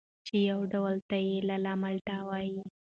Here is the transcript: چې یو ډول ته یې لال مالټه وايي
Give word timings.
چې 0.25 0.35
یو 0.49 0.59
ډول 0.73 0.95
ته 1.09 1.17
یې 1.27 1.35
لال 1.47 1.65
مالټه 1.81 2.17
وايي 2.27 2.61